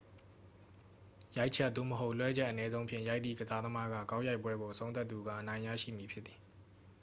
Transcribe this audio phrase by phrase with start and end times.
[1.37, 6.37] ရိုက်ချက် သို့မဟုတ် လွှဲချက် အနည်းဆုံးဖြင့် ရိုက်သည့် ကစားသမားက ဂေါက်ရိုက်ပွဲကို အဆုံးသတ်သူက အနိုင်ရရှိမည်ဖြစ်သည်